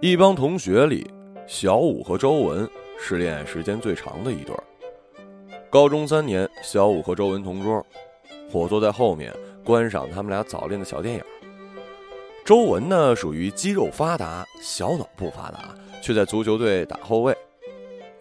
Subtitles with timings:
[0.00, 1.10] 一帮同学里，
[1.48, 4.62] 小武和周文是恋爱时间最长的一对儿。
[5.68, 7.84] 高中三年，小武和周文同桌，
[8.52, 9.34] 我坐在后面
[9.64, 11.22] 观赏他们俩早恋的小电影。
[12.44, 17.36] 周文呢，属于肌肉发达，小脑不发达，却在足球队打后卫。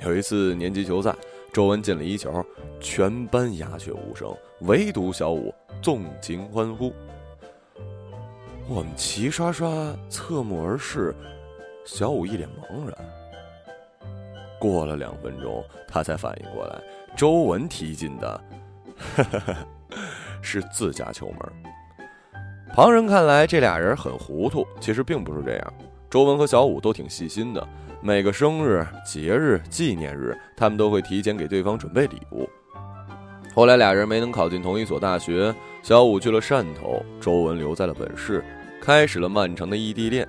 [0.04, 1.16] 有一次年级球赛，
[1.54, 2.44] 周文进了一球，
[2.80, 6.92] 全班鸦雀无声，唯独小武纵情欢呼。
[8.68, 11.16] 我们齐刷刷侧目而视，
[11.88, 12.94] 小五一脸茫然。
[14.60, 16.76] 过了两分钟，他才反应过来，
[17.16, 18.42] 周文踢进的，
[20.44, 21.40] 是自家球门。
[22.76, 25.74] 旁人看来这俩人很糊涂，其实并不是这样。
[26.10, 27.66] 周文和小五都挺细心的。
[28.02, 32.48] 每个生日、节日、纪念日，他们都会提前给对方准备礼物。
[33.56, 38.44] 后来俩人没能考进同一所大学，小五去了汕头，周文留在了本市，
[38.82, 40.28] 开始了漫长的异地恋。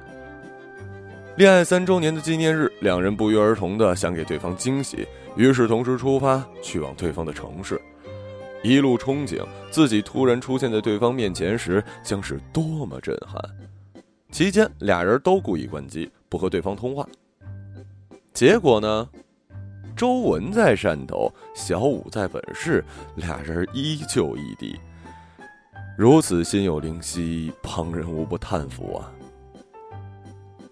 [1.38, 7.80] 恋爱三周年的纪念日，两人不约而同的想给对方惊喜，于是同时出发去往对方的城市，
[8.60, 13.40] 一路憧憬自己突然出现在对方面前时将是多么震撼。
[14.32, 17.08] 期间，俩人都故意关机，不和对方通话。
[18.34, 19.08] 结果呢？
[19.94, 24.76] 周文在汕头，小武在本市，俩人依旧异地。
[25.96, 29.12] 如此心有灵犀，旁人无不叹服啊。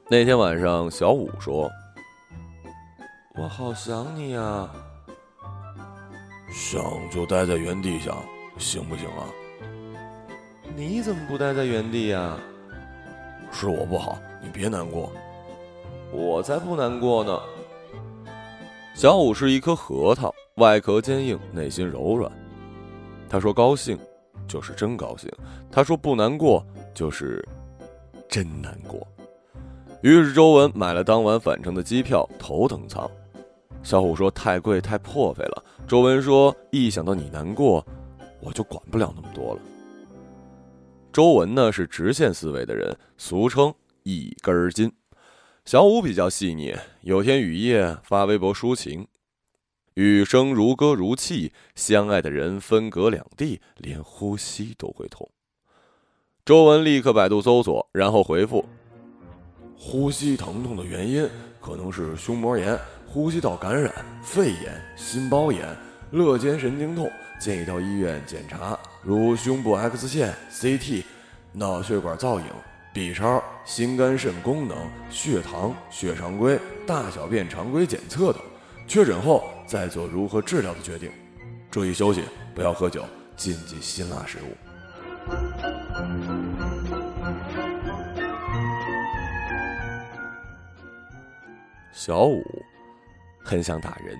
[0.09, 1.69] 那天晚上，小五说
[3.35, 4.71] ：“我好想你呀。”
[6.49, 8.17] 想就待在原地想，
[8.57, 9.27] 行不行啊？
[10.77, 12.39] 你怎么不待在原地呀？
[13.51, 15.11] 是我不好，你别难过。
[16.13, 17.41] 我才不难过呢。
[18.95, 22.31] 小五是一颗核桃，外壳坚硬，内心柔软。
[23.29, 23.99] 他说高兴，
[24.47, 25.29] 就是真高兴；
[25.69, 27.45] 他说不难过，就是
[28.29, 29.05] 真难过。
[30.03, 33.11] 于是周文买了当晚返程的机票，头等舱。
[33.83, 35.65] 小虎说太贵，太破费了。
[35.87, 37.85] 周文说一想到你难过，
[38.41, 39.61] 我就管不了那么多了。
[41.13, 44.93] 周文呢是直线思维的人，俗称一根筋。
[45.65, 49.09] 小五比较细腻，有天雨夜发微博抒情，
[49.95, 55.29] 雨声如歌如泣，相爱的人分隔两地，连呼吸都会痛。
[56.45, 58.65] 周文立刻百度搜索，然后回复：
[59.79, 61.29] 呼吸疼痛的原因
[61.61, 63.93] 可能是胸膜炎、呼吸道感染、
[64.23, 65.65] 肺炎、心包炎、
[66.11, 67.11] 肋间神经痛，
[67.41, 71.05] 建议到医院检查，如胸部 X 线、CT、
[71.53, 72.47] 脑血管造影。
[72.95, 74.75] B 超、心肝肾功能、
[75.11, 78.41] 血糖、血常规、大小便常规检测等，
[78.89, 81.11] 确诊后再做如何治疗的决定。
[81.71, 82.23] 注意休息，
[82.55, 83.05] 不要喝酒，
[83.37, 86.36] 禁忌辛辣食物。
[91.97, 92.45] 小五
[93.43, 94.15] 很想打人。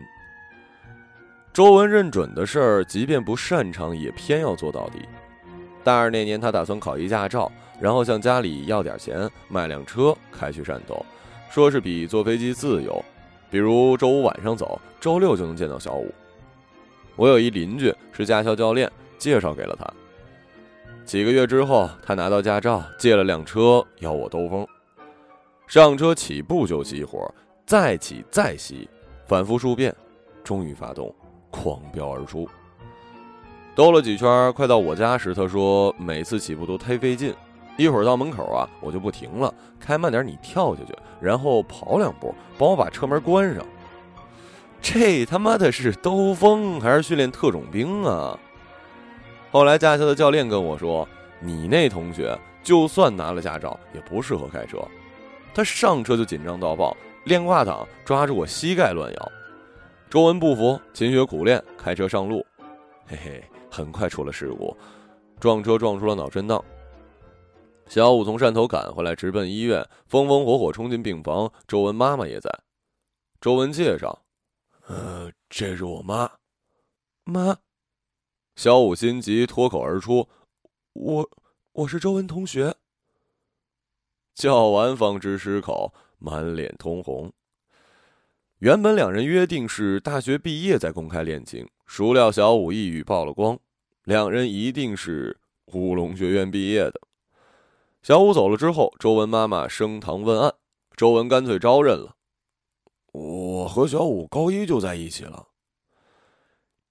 [1.53, 5.07] 周文认准的事儿，即便不擅长，也偏要做到底。
[5.85, 7.53] 大二那年，他打算考一驾照。
[7.79, 11.05] 然后向家里要点钱，买辆车开去汕头，
[11.51, 13.05] 说是比坐飞机自由。
[13.51, 16.11] 比如周五晚上走，周六就能见到小五。
[17.15, 19.87] 我有一邻居是驾校教练，介绍给了他。
[21.05, 24.67] 几个月之后，他拿到驾照，借了辆车邀我兜风。
[25.67, 27.31] 上车起步就熄火，
[27.67, 28.87] 再起再熄，
[29.27, 29.93] 反复数遍，
[30.45, 31.13] 终于发动，
[31.51, 32.49] 狂飙而出。
[33.75, 37.35] 兜了几圈，快到我家时，他说每次起步都忒费劲。
[37.77, 43.67] 一会儿到门口啊，我就不停了，开慢点，你跳下去，然后跑两步，帮我把车门关上。
[44.81, 48.39] 这他妈的是兜风还是训练特种兵啊？
[49.51, 51.07] 后来驾校的教练跟我说，
[51.41, 54.79] 你那同学就算拿了驾照，也不适合开车。
[55.53, 59.33] 他上车就紧张到爆，练挂挡抓住我膝盖乱摇。
[60.09, 62.47] 周文不服，勤学苦练，开车上路，
[63.05, 64.75] 嘿嘿，很快出了事故，
[65.41, 66.65] 撞车撞出了脑震荡。
[67.89, 71.53] 小五从汕头赶回来，直奔医院，风风火火冲进病房。
[71.67, 72.49] 周文妈妈也在。
[73.41, 74.23] 周文介绍
[74.87, 76.31] ：“呃，这是我妈。”
[77.27, 77.59] 妈。
[78.55, 80.29] 小五心急，脱口而出
[80.95, 81.29] ：“我，
[81.73, 82.77] 我是周文同学。”
[84.37, 87.33] 叫完方知失口，满脸通红。
[88.59, 93.59] 原本两人约定是大学毕业再公开恋情，孰料小五一语曝了光，
[94.05, 95.39] 两人一定是
[95.73, 97.01] 乌龙学院毕业的。
[98.03, 100.53] 小五走了之后，周文妈妈升堂问案，
[100.95, 102.15] 周文干脆招认了。
[103.13, 105.49] 我和小五高一就在一起了。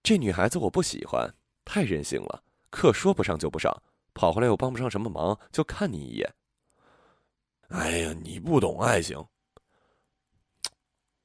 [0.02, 1.32] 这女孩子我不喜欢，
[1.64, 3.84] 太任性了，课说不上就不上，
[4.16, 6.34] 跑回来又帮不上什么忙，就看你一眼。
[7.70, 9.26] 哎呀，你不懂爱情，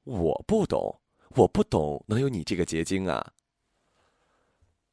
[0.03, 0.99] 我不懂，
[1.35, 3.33] 我不懂，能有你这个结晶啊！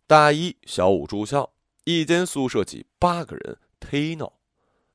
[0.07, 1.51] 大一小五住校，
[1.85, 4.33] 一间宿舍挤八个人，忒闹。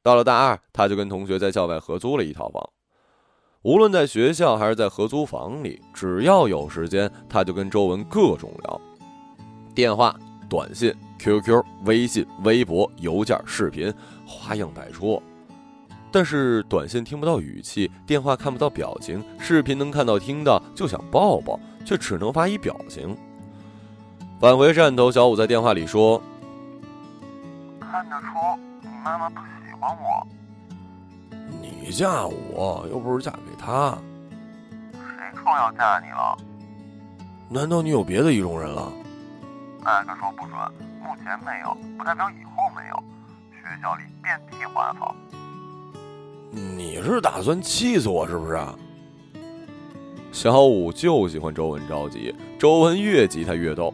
[0.02, 2.70] 到了大二，他就跟同学在校外合租了一套房。
[3.64, 8.82] 无论在学校还是在合租房里，只要有时间，他就跟周文各种聊，
[9.74, 13.94] 电话、短信、QQ、微信、微博、邮件、视频，
[14.28, 15.22] 花样百出。
[16.14, 23.18] 但是短信听不到语气，电话看不到表情，视频能看到听到，就想抱抱，却只能发一表情。
[24.40, 26.22] 返回汕头，小五在电话里说
[27.82, 28.28] ：“看得出
[28.82, 30.28] 你妈妈不喜欢我。
[31.60, 33.98] 你嫁我又不是嫁给他，
[34.92, 36.38] 谁说要嫁你了？
[37.50, 38.94] 难道你有别的意中人了？
[39.84, 40.60] 那可说不准，
[41.02, 43.04] 目前没有，不代表以后没有。
[43.52, 45.16] 学校里遍地花草。”
[46.56, 48.60] 你是打算气死我是不是？
[50.32, 53.92] 小五就喜欢周文着急，周文越急他越逗。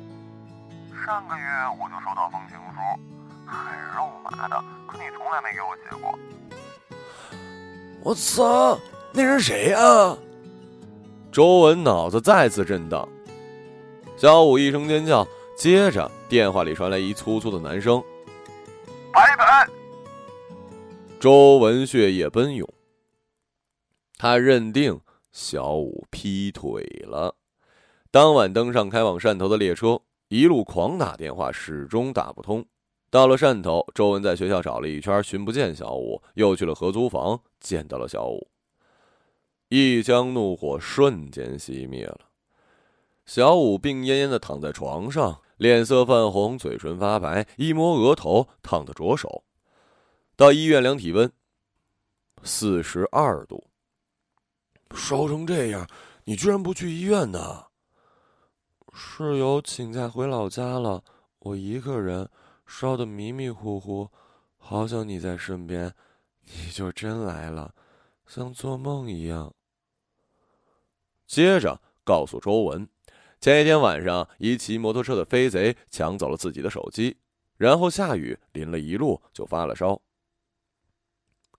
[1.06, 1.44] 上个月
[1.80, 2.80] 我就收到封情书，
[3.46, 3.58] 很
[3.96, 6.20] 肉麻的，可你从来没给我写过。
[8.04, 8.78] 我操，
[9.14, 10.18] 那人谁啊？
[11.32, 13.08] 周文脑子再次震荡，
[14.18, 18.04] 小五一声尖叫，接着电话里传来一粗粗的男声
[19.14, 19.66] ：“白白。”
[21.20, 22.66] 周文血液奔涌，
[24.18, 25.02] 他认定
[25.34, 27.36] 小五劈腿了。
[28.10, 30.00] 当晚登上开往汕头的列车，
[30.30, 32.66] 一路狂打电话，始终打不通。
[33.10, 38.48] 到了汕头，周文在学校找了一圈，寻不见小五，又去了合租房，见到了小五。
[39.68, 42.22] 一腔怒火瞬间熄灭了。
[43.26, 49.44] 小五病恹恹的躺在床上，脸色泛红，嘴唇发白，一摸额头，烫得灼手。
[50.40, 51.30] 到医院量体温，
[52.44, 53.70] 四十二度。
[54.96, 55.86] 烧成这样，
[56.24, 57.66] 你居然不去医院呢？
[58.94, 61.04] 室友请假回老家了，
[61.40, 62.30] 我一个人
[62.66, 64.10] 烧得迷迷糊糊，
[64.56, 65.94] 好想你在身边，
[66.46, 67.76] 你就真来了，
[68.26, 69.54] 像做梦一样。
[71.28, 72.88] 接着告诉周文，
[73.42, 77.18] 前一天晚上一骑摩托车的飞贼抢走了自己的手机，
[77.58, 80.02] 然后下雨淋了一路就发了烧。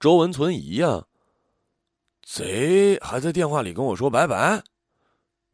[0.01, 1.07] 周文存疑呀，
[2.23, 4.65] 贼还在电话里跟我说拜拜。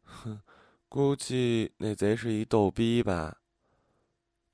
[0.03, 0.39] 哼，
[0.87, 3.37] 估计那贼是一逗逼吧。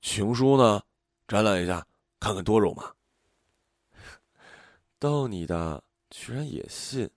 [0.02, 0.82] 情书呢？
[1.28, 1.86] 展览一下，
[2.20, 2.92] 看看多肉麻。
[4.98, 7.08] 逗你的，居然也信。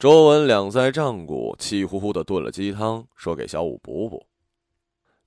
[0.00, 4.26] 周文两腮胀鼓，气呼呼的炖了鸡汤，说给小五补补。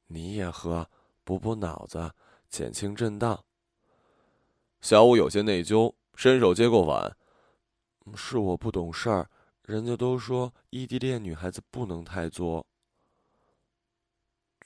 [0.07, 0.85] 你也喝，
[1.23, 2.11] 补补脑子，
[2.49, 3.41] 减轻震荡。
[4.83, 7.15] 小五有些内疚，伸手接过碗。
[8.17, 9.29] 是我不懂事儿，
[9.61, 12.65] 人家都说异地恋女孩子不能太作。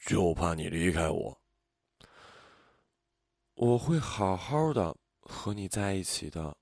[0.07, 1.39] 就怕你离开我。
[3.53, 6.57] 我会好好的和你在一起的。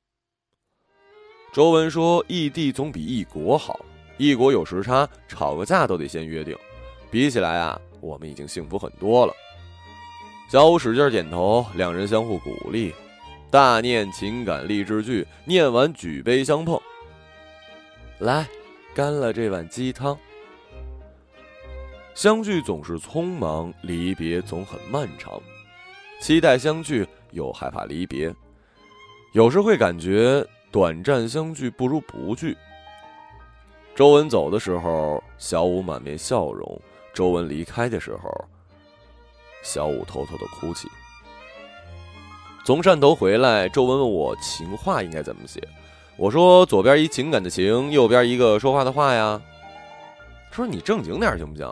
[1.54, 3.80] 周文说：“异地总比异国好，
[4.18, 6.58] 异国有时差，吵个架都得先约定。
[7.10, 9.34] 比起来啊，我们已经幸福很多了。”
[10.52, 12.94] 小五使劲点头，两人相互鼓励。
[13.50, 16.80] 大念情感励志剧，念完举杯相碰。
[18.20, 18.46] 来，
[18.94, 20.18] 干了这碗鸡汤。
[22.14, 25.42] 相聚总是匆忙，离别总很漫长。
[26.22, 28.34] 期待相聚，又害怕离别。
[29.34, 32.58] 有时会感觉短暂相聚不如不聚。
[33.94, 36.78] 周文走的时候，小五满面笑容；
[37.14, 38.30] 周文离开的时候，
[39.62, 40.90] 小五偷偷的哭泣。
[42.66, 45.62] 从汕头回来，周文问我情话应该怎么写，
[46.18, 49.40] 我说左边一情感的情，右边一个说话的话呀。
[50.50, 51.72] 他说你正经点行不行？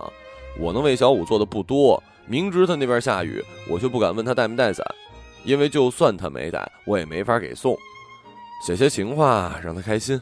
[0.60, 4.86] 我能为小五做的不多，明知他那边下雨，我却不敢问他带没带伞，
[5.44, 7.76] 因为就算他没带，我也没法给送。
[8.64, 10.22] 写些情话让他开心。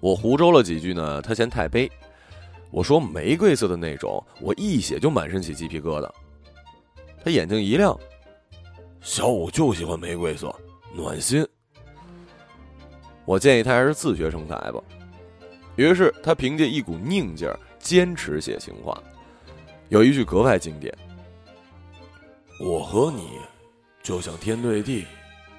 [0.00, 1.92] 我胡诌了几句呢，他嫌太悲。
[2.70, 6.10] 我说玫瑰色的那种，我一写就满身起鸡皮疙瘩。
[7.22, 7.94] 他眼睛一亮。
[9.04, 10.52] 小五就喜欢玫瑰色，
[10.94, 11.46] 暖心。
[13.26, 14.82] 我建议他还是自学成才吧。
[15.76, 18.98] 于是他凭借一股拧劲儿，坚持写情话。
[19.90, 20.96] 有一句格外经典
[22.58, 23.38] ：“我和你，
[24.02, 25.04] 就像天对地，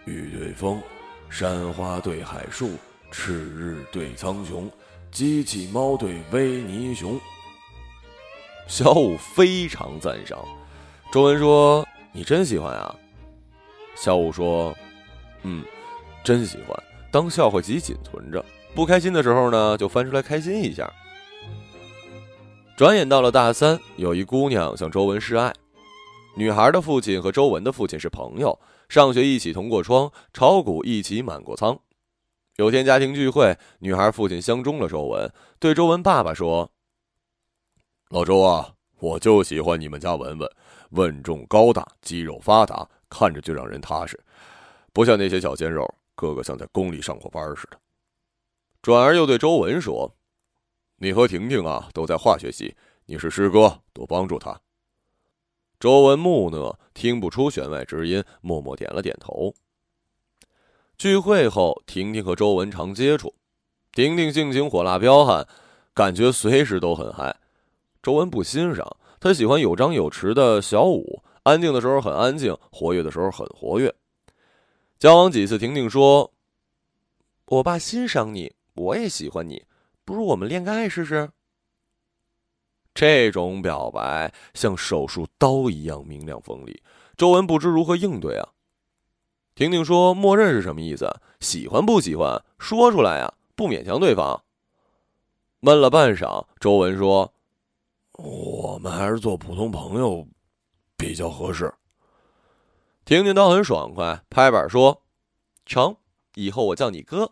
[0.06, 0.82] 雨对风，
[1.30, 2.72] 山花对海树，
[3.12, 4.68] 赤日对苍穹，
[5.12, 7.20] 机器猫对维尼熊。”
[8.68, 10.44] 小五非常赞赏。
[11.12, 12.96] 周文说：“你真喜欢啊？”
[13.96, 14.76] 小五说
[15.44, 15.64] ：“嗯，
[16.24, 16.78] 真喜欢，
[17.12, 18.44] 当笑话集锦存着。”
[18.76, 20.92] 不开心的时候呢，就翻出来开心一下。
[22.76, 25.54] 转眼到了大三，有一姑娘向周文示爱。
[26.36, 28.60] 女孩的父亲和周文的父亲是朋友，
[28.90, 31.80] 上学一起同过窗，炒股一起满过仓。
[32.58, 36.70] 有天家庭聚会，女孩父亲相中了周文，对周文爸爸说
[38.12, 40.50] ：“老周啊，我就喜欢你们家文文，
[40.90, 42.86] 稳重高大，肌肉发达，
[43.18, 44.20] 看着就让人踏实，
[44.92, 47.80] 不像那些小鲜肉，个个像在宫里上过班似的。”
[48.84, 50.14] 转而又对周文说。
[50.98, 52.76] 你和婷婷啊，都在化学系。
[53.06, 54.60] 你是师哥，多帮助他。
[55.78, 59.54] 周文木讷，听不出弦外之音，默默点了点头。
[60.98, 63.34] 聚会后，婷婷和周文常接触。
[63.92, 65.46] 婷婷性情火辣彪悍，
[65.94, 67.36] 感觉随时都很嗨。
[68.02, 73.94] 周文不欣赏，他喜欢有张有弛的小五，安静的时候很安静，活跃的时候很活跃。
[74.98, 76.34] 交往几次，婷婷说
[77.46, 79.64] ：“我爸欣赏你，我也喜欢你。”
[80.04, 81.30] 不如我们恋个爱试试。
[82.96, 86.82] 这种表白像手术刀一样明亮锋利，
[87.16, 88.50] 周文不知如何应对啊。
[89.54, 91.08] 婷婷说：“默认是什么意思？
[91.40, 92.44] 喜欢不喜欢？
[92.58, 94.44] 说出来呀，不勉强对方。”
[95.62, 97.32] 闷了半晌，周文说
[98.18, 100.28] ：“我们还是做普通朋友
[100.98, 101.74] 比较合适。”
[103.06, 105.04] 婷婷倒很爽快，拍板说
[105.66, 105.96] ：“成，
[106.36, 107.32] 以后我叫你哥。”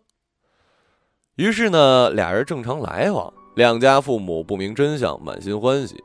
[1.36, 5.96] 于是呢，俩人正常来往，两家父母不明真相，满心欢喜。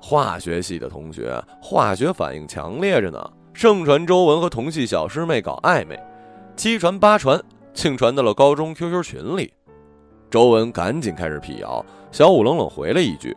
[0.00, 6.00] 化学系的同学，化学反应强烈着呢，盛传周文和同系小师妹搞暧昧，
[6.56, 7.42] 七传八传，
[7.74, 9.52] 竟传到了高中 QQ 群里。
[10.30, 13.36] 周文赶紧开始辟谣，小五冷冷回了一句：“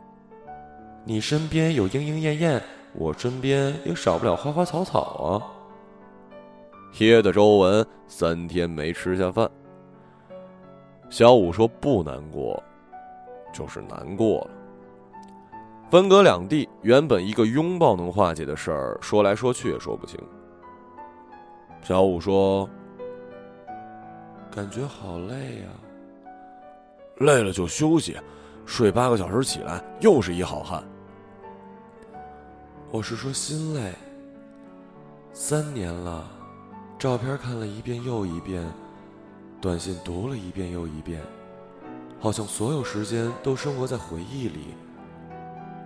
[1.04, 5.44] 你身边有莺莺燕燕，我身边也少不了花花草草啊。”
[7.00, 9.50] 噎得周文三天没吃下饭。
[11.10, 12.62] 小五说：“不难过，
[13.54, 14.50] 就是难过了。
[15.90, 20.20] 分隔两地，原本一个拥抱能化解的事儿，说来说去也说不清。”
[21.82, 22.70] 小五说
[24.54, 25.70] ：“感觉好累呀，
[27.18, 28.18] 累了就休息，
[28.66, 30.84] 睡八个小时起来又是一好汉。”
[32.92, 33.94] 我是说心累。
[35.32, 36.28] 三年了，
[36.98, 38.66] 照片看了一遍又一遍。
[39.62, 41.22] 短信读了一遍又一遍，
[42.20, 44.74] 好像所有时间都生活在回忆里。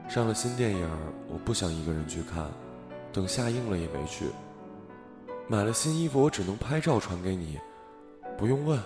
[0.07, 0.89] 上了新电影，
[1.27, 2.49] 我不想一个人去看，
[3.11, 4.27] 等下映了也没去。
[5.47, 7.59] 买了新衣服，我只能拍照传给你，
[8.37, 8.79] 不用问，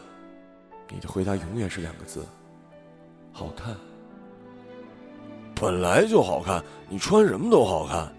[0.90, 2.26] 你的回答永远是两个字：
[3.32, 3.76] 好看。
[5.60, 8.14] 本来就好看，你穿什么都好看。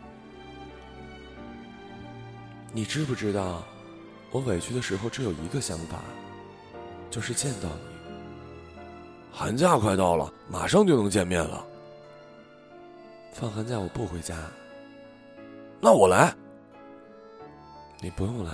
[2.73, 3.62] 你知不知道，
[4.30, 6.00] 我委屈的时候只有一个想法。
[7.11, 8.12] 就是见到你，
[9.33, 11.64] 寒假快到了，马上就能见面了。
[13.33, 14.37] 放寒假我不回家，
[15.80, 16.35] 那我来。
[18.00, 18.52] 你不用来，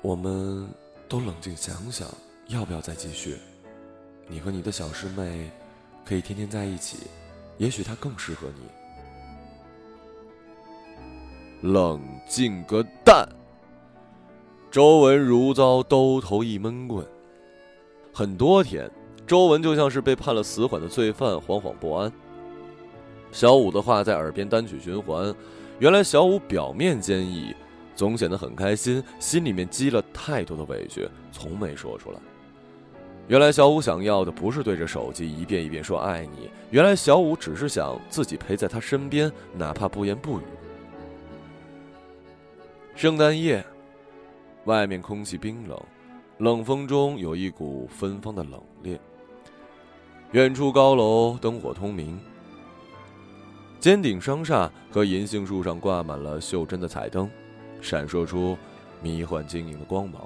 [0.00, 0.66] 我们
[1.06, 2.08] 都冷静想想，
[2.48, 3.36] 要不要再继续？
[4.26, 5.50] 你和你的小师妹
[6.04, 6.98] 可以天天在一起，
[7.56, 8.46] 也许他更适合
[11.62, 11.70] 你。
[11.72, 13.26] 冷静个蛋！
[14.70, 17.06] 周文如遭兜头一闷棍。
[18.12, 18.90] 很多天，
[19.26, 22.12] 周文就像是被判了死缓的罪犯，惶惶不安。
[23.32, 25.34] 小五的话在耳边单曲循环。
[25.78, 27.54] 原来小五表面坚毅，
[27.96, 32.18] 总显得很开心，心里面积了太多的委屈，从没说出来。
[33.26, 40.42] 原来小五想要的不是对着手机一遍一遍说爱你，原来小五只是想自己陪在他身边，哪怕不言不语。
[42.94, 43.64] 圣诞夜。
[44.66, 45.78] 外面空气冰冷，
[46.38, 48.98] 冷风中有一股芬芳的冷冽。
[50.32, 52.18] 远处高楼灯火通明，
[53.78, 57.30] 尖顶商厦和银杏树上挂满了袖珍的彩灯，
[57.82, 58.56] 闪烁出
[59.02, 60.22] 迷幻晶莹的光芒。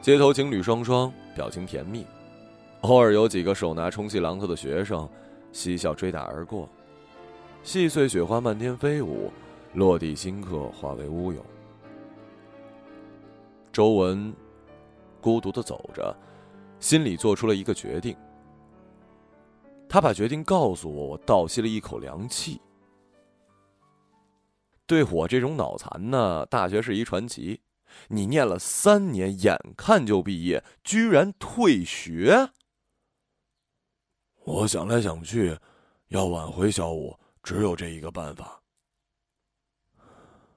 [0.00, 2.06] 街头情侣双双表情甜蜜，
[2.82, 5.08] 偶尔有几个手拿充气榔头的学生
[5.52, 6.68] 嬉笑追打而过，
[7.62, 9.30] 细碎雪花漫天飞舞，
[9.74, 11.44] 落地顷刻化为乌有。
[13.72, 14.32] 周文
[15.20, 16.16] 孤独的走着，
[16.78, 18.16] 心里做出了一个决定。
[19.88, 22.60] 他把决定告诉我，我倒吸了一口凉气。
[24.86, 27.60] 对我这种脑残呢，大学是一传奇。
[28.08, 32.50] 你念了三年，眼看就毕业，居然退学。
[34.44, 35.58] 我想来想去，
[36.08, 38.62] 要挽回小五，只有这一个办法。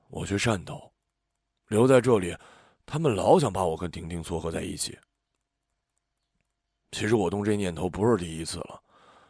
[0.10, 0.92] 我去汕头，
[1.68, 2.36] 留在这里。
[2.86, 4.98] 他们老想把我跟婷婷撮合在一起。
[6.92, 8.82] 其实我动这念头不是第一次了。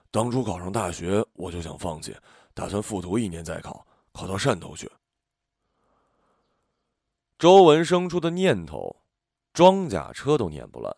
[0.10, 2.16] 当初考上大学，我就想放弃，
[2.54, 4.92] 打算复读一年再考，考到汕头去。
[7.42, 8.98] 周文生出的念头，
[9.52, 10.96] 装甲车都碾不烂。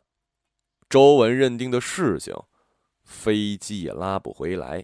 [0.90, 2.36] 周文认定的事情，
[3.06, 4.84] 飞机也拉不回来。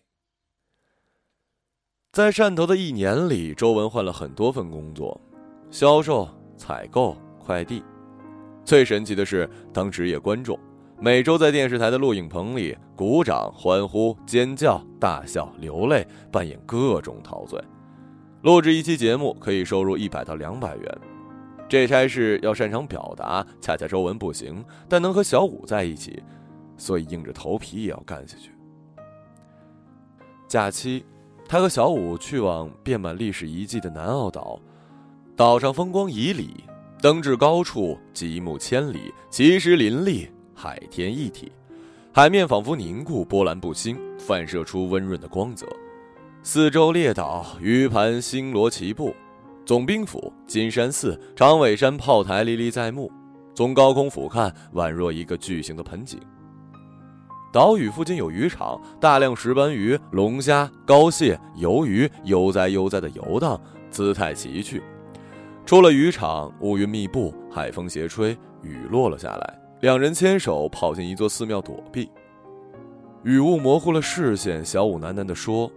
[2.14, 5.20] 在汕头的一年里，周文换了很多份工作，
[5.70, 7.84] 销售、采购、快递。
[8.64, 10.58] 最神奇的是，当职业观众，
[10.98, 17.62] 每周在电视台的录影棚里鼓掌、欢呼、尖叫、大笑、流泪，扮演各种陶醉。
[18.44, 21.02] 录制一期节目可以收入一百到两百元。
[21.70, 26.22] 这差事要擅长表达，恰恰周文不行，但能和小五在一起，
[26.76, 28.52] 所以硬着头皮也要干下去。
[30.48, 31.06] 假期。
[31.52, 34.60] 他和小五去往遍满历史遗迹的南澳岛，
[35.36, 36.48] 岛上风光旖旎，
[37.02, 41.52] 登至高处，极目千里，奇石林立，海天一体，
[42.14, 45.66] 海面仿佛凝固，波澜不兴，反射出温润的光泽。
[46.44, 49.16] 四周列岛，鱼盘星罗棋布，
[49.70, 53.12] 总兵府、金山寺、长尾山炮台历历在目，
[53.54, 56.20] 从高空俯瞰，宛若一个巨型的盆景。
[57.54, 63.62] 岛屿附近有渔场，大量石斑鱼、龙虾、膏蟹、鱿鱼悠哉悠哉地游荡，
[63.92, 64.82] 姿态奇趣。
[65.68, 69.62] 出了渔场，乌云密布，海风斜吹，雨落了下来。
[69.82, 72.10] 两人牵手跑进一座寺庙躲避。
[73.22, 75.72] 雨雾模糊了视线，小五喃喃地说：“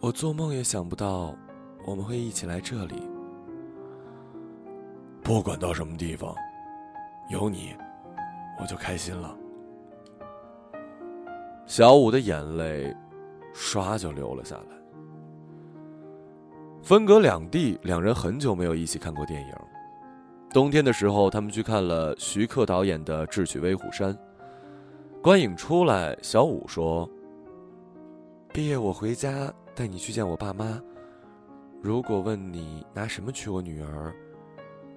[0.00, 1.34] 我做梦也想不到，
[1.86, 3.02] 我们会一起来这里。
[5.22, 6.34] 不管到什么地方，
[7.30, 7.74] 有你，
[8.60, 9.34] 我就开心了。”
[11.66, 12.94] 小五的眼泪，
[13.54, 14.76] 唰就流了下来。
[16.82, 19.54] 分隔两地，两人很久没有一起看过电影。
[20.50, 24.14] 冬天的时候，他们去看了徐克导演的《智取威虎山》。
[25.20, 27.10] 观影出来，小五说
[28.54, 30.80] ：“毕业我回家带你去见我爸妈。
[31.82, 34.12] 如果问你拿什么娶我女儿，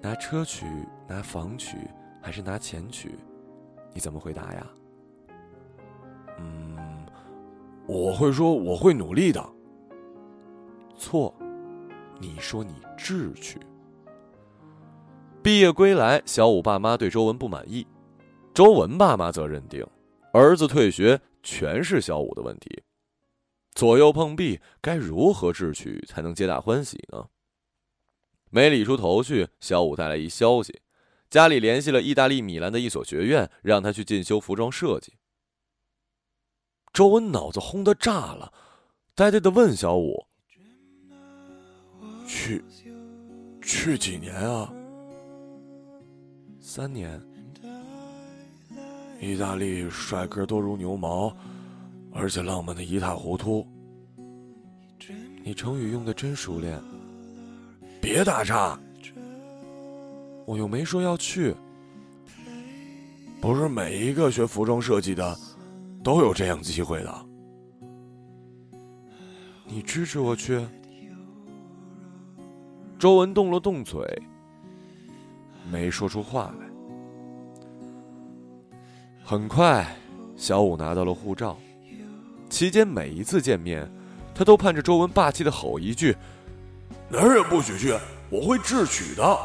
[0.00, 0.66] 拿车娶、
[1.06, 1.76] 拿房娶，
[2.20, 3.16] 还是拿钱娶？
[3.92, 4.66] 你怎么回答呀？”
[6.38, 7.06] 嗯，
[7.86, 9.44] 我会说我会努力的。
[10.96, 11.34] 错，
[12.18, 13.58] 你说你智取。
[15.42, 17.86] 毕业归来，小五爸妈对周文不满意，
[18.52, 19.86] 周文爸妈则认定
[20.32, 22.82] 儿子退学全是小五的问题。
[23.80, 27.28] 左右碰壁，该如何智取才能皆大欢喜呢？
[28.50, 30.82] 没理出头绪，小五带来一消息，
[31.30, 35.14] 家里联系了意大利米兰的一所学院，让他去进修服装设计。
[36.92, 38.52] 周文脑子轰的炸了，
[39.14, 40.26] 呆呆的问小五
[42.28, 42.62] ：“去，
[43.62, 44.70] 去几年啊？
[46.60, 47.18] 三年。
[49.18, 51.34] 意大利帅哥多如牛毛，
[52.12, 53.66] 而且浪漫的一塌糊涂。
[55.42, 56.80] 你成语用的真熟练。
[58.00, 58.78] 别打岔，
[60.46, 61.54] 我又没说要去。
[63.40, 65.36] 不是每一个学服装设计的。”
[66.02, 67.26] 都有这样机会的，
[69.66, 70.66] 你支持我去？
[72.98, 74.00] 周文动了动嘴，
[75.70, 76.66] 没说出话来。
[79.22, 79.94] 很快，
[80.36, 81.58] 小五拿到了护照。
[82.50, 83.90] 期间每一次见面，
[84.34, 86.14] 他都盼着周文霸气的吼一句
[87.08, 87.96] ：“男人不许去，
[88.28, 89.38] 我会智取的。”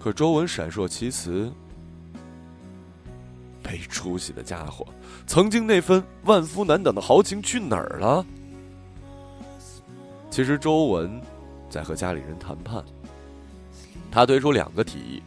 [0.00, 1.52] 可周文闪烁其词。
[3.68, 4.86] 没出息的家伙，
[5.26, 8.24] 曾经那份万夫难挡的豪情去哪儿了？
[10.30, 11.20] 其实周文
[11.68, 12.84] 在和家里人谈判，
[14.08, 15.22] 他推出两个提议：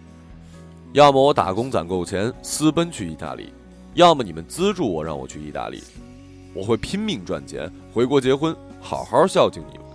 [0.93, 3.51] 要么我打工攒够钱私奔去意大利，
[3.95, 5.83] 要么你们资助我让我去意大利，
[6.53, 9.85] 我会拼命赚钱回国结婚，好好孝敬你们。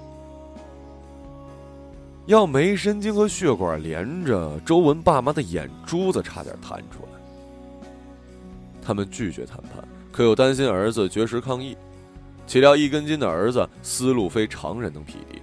[2.27, 7.21] 要没神经和血管连着，周文爸妈的眼珠子差点弹出来。
[8.83, 11.77] 他们拒绝谈判，可又担心儿子绝食抗议。
[12.47, 15.41] 岂料一根筋的儿子思路非常人能匹敌。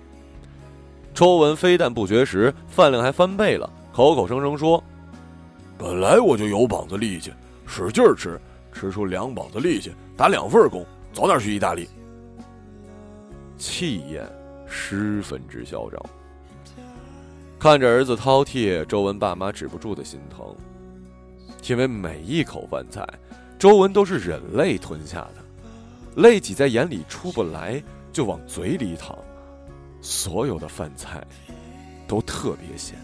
[1.13, 4.83] 周文非但不绝食，饭量还翻倍了，口口声声说
[5.77, 7.31] ：“本来我就有膀子力气，
[7.71, 8.37] 使劲吃，
[8.73, 11.87] 吃出两膀子力气，打两份工，早点去意大利。”
[13.57, 14.29] 气焰
[14.67, 16.01] 十分之嚣张。
[17.57, 20.53] 看着儿子饕餮，周文爸妈止不住的心疼，
[21.69, 23.07] 因为每一口饭菜。
[23.57, 27.81] 周文都是忍泪吞下的，泪挤在眼里出不来，
[28.11, 29.17] 就往嘴里淌。
[30.01, 31.25] 所有的饭菜
[32.05, 32.97] 都特别咸。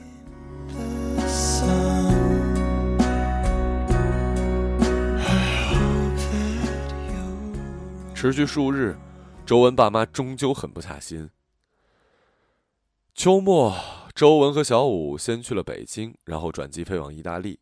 [8.18, 8.98] 持续数日，
[9.46, 11.30] 周文爸妈终究狠不下心。
[13.14, 13.72] 秋末，
[14.16, 17.60] 周文和小五先去了北京，然后转机飞往意大利。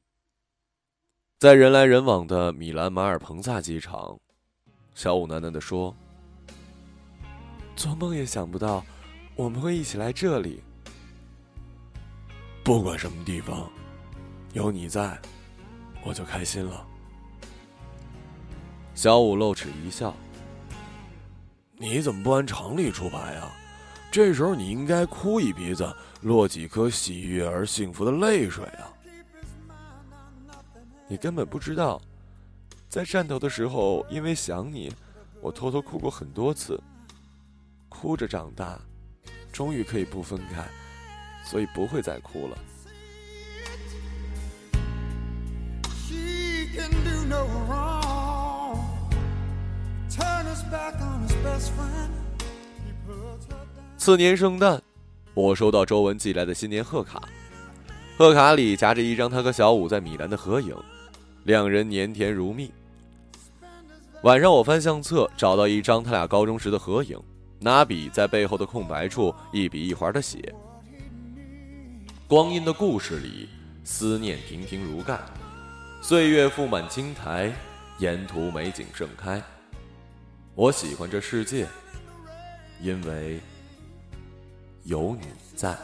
[1.38, 4.18] 在人来人往的米兰马尔彭萨机场，
[4.94, 5.94] 小五喃喃地说
[7.76, 8.82] ：“做梦也想不到，
[9.36, 10.64] 我们会一起来这里。
[12.64, 13.70] 不管什么地方，
[14.54, 15.20] 有你在，
[16.06, 16.88] 我就开心了。”
[18.96, 20.16] 小五露齿一笑
[21.78, 23.52] ：“你怎么不按常理出牌啊？”
[24.12, 28.88] 这时候你应该哭一鼻子，落几颗喜悦而幸福的泪水啊！
[31.08, 32.02] 你根本不知道，
[32.88, 34.90] 在汕头的时候，因为想你，
[35.42, 36.82] 我偷偷哭过很多次。
[37.90, 38.80] 哭着长大，
[39.52, 40.66] 终于可以不分开，
[41.44, 42.58] 所以不会再哭了。
[53.98, 54.82] 次年圣诞，
[55.34, 57.22] 我收到周文寄来的新年贺卡，
[58.18, 60.76] 贺卡里夹着一张他和小五在米兰的合影，
[61.44, 62.72] 两人黏甜如蜜。
[64.22, 67.20] 晚上我翻相册，找到一张他俩高中时的合影，
[67.60, 70.54] 拿笔在背后的空白处一笔一划的写
[72.28, 73.50] ：“光阴的故事里，
[73.84, 75.20] 思念亭亭如盖，
[76.02, 77.52] 岁月覆满青苔，
[77.98, 79.42] 沿途美景盛开。
[80.56, 81.68] 我喜欢这世界，
[82.82, 83.40] 因为。”
[84.86, 85.76] 有你在。